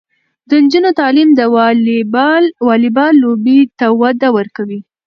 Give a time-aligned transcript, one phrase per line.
[0.49, 1.41] د نجونو تعلیم د
[2.67, 4.79] والیبال لوبې ته وده ورکوي.